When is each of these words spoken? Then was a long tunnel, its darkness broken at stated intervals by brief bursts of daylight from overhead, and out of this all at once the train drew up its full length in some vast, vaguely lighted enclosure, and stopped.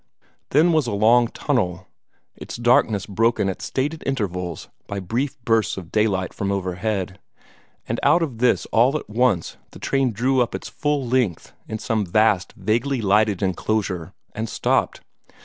Then 0.49 0.71
was 0.73 0.87
a 0.87 0.93
long 0.93 1.27
tunnel, 1.27 1.85
its 2.35 2.57
darkness 2.57 3.05
broken 3.05 3.47
at 3.49 3.61
stated 3.61 4.01
intervals 4.03 4.67
by 4.87 4.99
brief 4.99 5.39
bursts 5.45 5.77
of 5.77 5.91
daylight 5.91 6.33
from 6.33 6.51
overhead, 6.51 7.19
and 7.87 7.99
out 8.01 8.23
of 8.23 8.39
this 8.39 8.65
all 8.71 8.97
at 8.97 9.07
once 9.11 9.57
the 9.73 9.77
train 9.77 10.11
drew 10.11 10.41
up 10.41 10.55
its 10.55 10.69
full 10.69 11.05
length 11.05 11.53
in 11.67 11.77
some 11.77 12.03
vast, 12.03 12.53
vaguely 12.53 12.99
lighted 12.99 13.43
enclosure, 13.43 14.11
and 14.33 14.49
stopped. 14.49 15.01